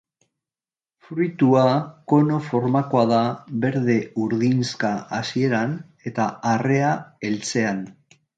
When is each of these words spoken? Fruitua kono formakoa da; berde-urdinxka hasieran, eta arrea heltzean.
Fruitua 1.09 1.65
kono 2.13 2.39
formakoa 2.45 3.03
da; 3.11 3.19
berde-urdinxka 3.67 4.91
hasieran, 5.19 5.77
eta 6.13 6.27
arrea 6.55 6.91
heltzean. 7.29 7.85